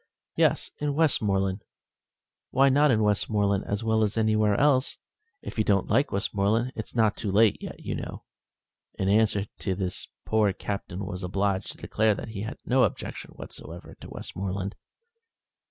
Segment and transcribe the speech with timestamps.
[0.35, 1.63] "Yes, in Westmoreland.
[2.49, 4.97] Why not in Westmoreland as well as anywhere else?
[5.43, 8.23] If you don't like Westmoreland, it's not too late yet, you know."
[8.95, 12.83] In answer to this the poor Captain was obliged to declare that he had no
[12.83, 14.75] objection whatever to Westmoreland.